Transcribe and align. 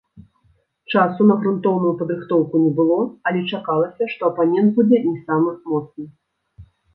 Часу 0.93 1.21
на 1.31 1.35
грунтоўную 1.43 1.91
падрыхтоўку 1.99 2.55
не 2.63 2.71
было, 2.79 2.97
але 3.33 3.39
чакалася, 3.51 4.09
што 4.15 4.21
апанент 4.31 4.69
будзе 4.79 4.97
не 5.05 5.15
самы 5.29 5.51
моцны. 5.75 6.05